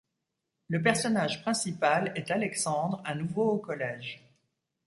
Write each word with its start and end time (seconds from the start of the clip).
Le 0.67 0.81
personnage 0.81 1.43
principal 1.43 2.11
est 2.15 2.31
Alexandre, 2.31 3.03
un 3.05 3.13
nouveau 3.13 3.51
au 3.51 3.59
collège. 3.59 4.23